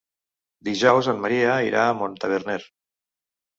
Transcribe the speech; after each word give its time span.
Dijous 0.69 1.09
en 1.13 1.19
Maria 1.27 1.59
irà 1.67 1.85
a 1.85 1.93
Montaverner. 2.01 2.59